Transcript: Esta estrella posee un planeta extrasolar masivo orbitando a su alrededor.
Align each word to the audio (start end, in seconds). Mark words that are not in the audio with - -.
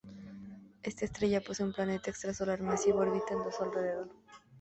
Esta 0.81 1.05
estrella 1.05 1.41
posee 1.41 1.63
un 1.67 1.73
planeta 1.73 2.09
extrasolar 2.09 2.59
masivo 2.63 3.01
orbitando 3.01 3.49
a 3.49 3.51
su 3.51 3.61
alrededor. 3.61 4.09